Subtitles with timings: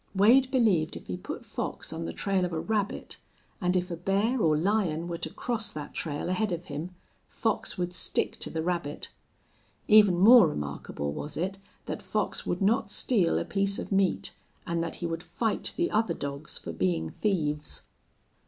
[0.15, 3.17] Wade believed if he put Fox on the trail of a rabbit,
[3.61, 6.95] and if a bear or lion were to cross that trail ahead of him,
[7.29, 9.11] Fox would stick to the rabbit.
[9.87, 14.33] Even more remarkable was it that Fox would not steal a piece of meat
[14.65, 17.83] and that he would fight the other dogs for being thieves.